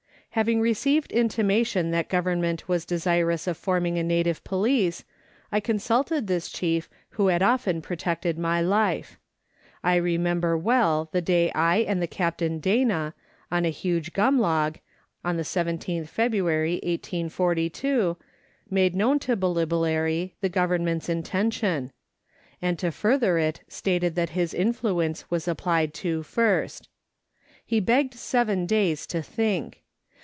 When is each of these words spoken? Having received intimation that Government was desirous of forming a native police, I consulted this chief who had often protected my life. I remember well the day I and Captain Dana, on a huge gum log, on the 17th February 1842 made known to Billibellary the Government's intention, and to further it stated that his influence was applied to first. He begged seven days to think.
Having 0.35 0.61
received 0.61 1.11
intimation 1.11 1.91
that 1.91 2.07
Government 2.07 2.69
was 2.69 2.85
desirous 2.85 3.47
of 3.47 3.57
forming 3.57 3.97
a 3.97 4.03
native 4.03 4.41
police, 4.45 5.03
I 5.51 5.59
consulted 5.59 6.25
this 6.27 6.47
chief 6.47 6.89
who 7.09 7.27
had 7.27 7.41
often 7.43 7.81
protected 7.81 8.37
my 8.39 8.61
life. 8.61 9.19
I 9.83 9.95
remember 9.97 10.57
well 10.57 11.09
the 11.11 11.19
day 11.19 11.51
I 11.51 11.79
and 11.79 12.09
Captain 12.09 12.59
Dana, 12.59 13.13
on 13.51 13.65
a 13.65 13.69
huge 13.71 14.13
gum 14.13 14.39
log, 14.39 14.77
on 15.21 15.35
the 15.35 15.43
17th 15.43 16.07
February 16.07 16.75
1842 16.75 18.15
made 18.69 18.95
known 18.95 19.19
to 19.19 19.35
Billibellary 19.35 20.31
the 20.39 20.47
Government's 20.47 21.09
intention, 21.09 21.91
and 22.61 22.79
to 22.79 22.89
further 22.89 23.37
it 23.37 23.59
stated 23.67 24.15
that 24.15 24.29
his 24.29 24.53
influence 24.53 25.29
was 25.29 25.45
applied 25.45 25.93
to 25.95 26.23
first. 26.23 26.87
He 27.65 27.81
begged 27.81 28.13
seven 28.13 28.65
days 28.65 29.05
to 29.07 29.21
think. 29.21 29.79